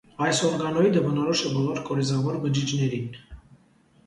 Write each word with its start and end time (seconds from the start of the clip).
Այս 0.27 0.37
օրգանոիդը 0.47 1.03
բնորոշ 1.03 1.43
է 1.49 1.51
բոլոր 1.57 1.83
կորիզավոր 1.91 2.41
բջիջներին։ 2.47 3.15